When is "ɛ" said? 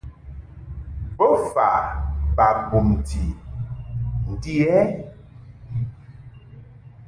4.79-4.79